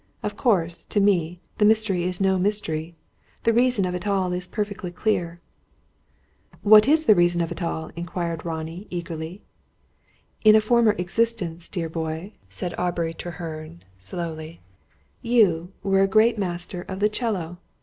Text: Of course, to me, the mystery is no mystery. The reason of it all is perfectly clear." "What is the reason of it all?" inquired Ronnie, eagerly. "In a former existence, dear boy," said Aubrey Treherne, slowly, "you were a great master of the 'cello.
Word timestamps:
Of 0.23 0.35
course, 0.35 0.87
to 0.87 0.99
me, 0.99 1.41
the 1.59 1.63
mystery 1.63 2.05
is 2.05 2.19
no 2.19 2.39
mystery. 2.39 2.95
The 3.43 3.53
reason 3.53 3.85
of 3.85 3.93
it 3.93 4.07
all 4.07 4.33
is 4.33 4.47
perfectly 4.47 4.89
clear." 4.91 5.39
"What 6.63 6.87
is 6.87 7.05
the 7.05 7.13
reason 7.13 7.39
of 7.39 7.51
it 7.51 7.61
all?" 7.61 7.91
inquired 7.95 8.43
Ronnie, 8.43 8.87
eagerly. 8.89 9.43
"In 10.43 10.55
a 10.55 10.59
former 10.59 10.93
existence, 10.97 11.69
dear 11.69 11.87
boy," 11.87 12.31
said 12.49 12.73
Aubrey 12.79 13.13
Treherne, 13.13 13.83
slowly, 13.99 14.57
"you 15.21 15.71
were 15.83 16.01
a 16.01 16.07
great 16.07 16.35
master 16.35 16.81
of 16.81 16.99
the 16.99 17.07
'cello. 17.07 17.59